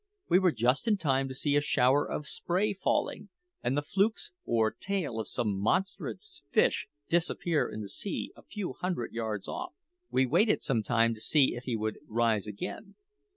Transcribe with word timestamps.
We 0.29 0.39
were 0.39 0.51
just 0.51 0.87
in 0.87 0.97
time 0.97 1.27
to 1.27 1.35
see 1.35 1.55
a 1.55 1.61
shower 1.61 2.09
of 2.09 2.25
spray 2.25 2.73
falling, 2.73 3.29
and 3.61 3.77
the 3.77 3.83
flukes 3.83 4.31
or 4.45 4.71
tail 4.71 5.19
of 5.19 5.27
some 5.27 5.55
monstrous 5.59 6.41
fish 6.49 6.87
disappear 7.07 7.69
in 7.69 7.81
the 7.81 7.87
sea 7.89 8.31
a 8.35 8.41
few 8.41 8.73
hundred 8.73 9.11
yards 9.13 9.47
off. 9.47 9.73
We 10.09 10.25
waited 10.25 10.63
some 10.63 10.81
time 10.81 11.13
to 11.13 11.21
see 11.21 11.53
if 11.53 11.65
he 11.65 11.75
would 11.75 11.99
rise 12.07 12.47
again. 12.47 12.95